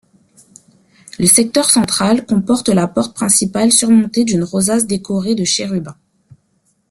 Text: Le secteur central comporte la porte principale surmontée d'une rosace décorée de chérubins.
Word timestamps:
Le 1.19 1.27
secteur 1.27 1.69
central 1.69 2.25
comporte 2.25 2.69
la 2.69 2.87
porte 2.87 3.13
principale 3.13 3.71
surmontée 3.71 4.23
d'une 4.23 4.43
rosace 4.43 4.87
décorée 4.87 5.35
de 5.35 5.43
chérubins. 5.43 5.95